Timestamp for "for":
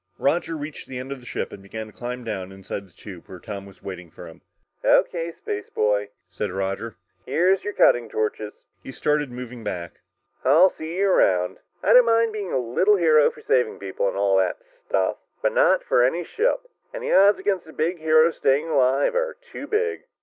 4.09-4.27, 13.29-13.41, 15.83-16.03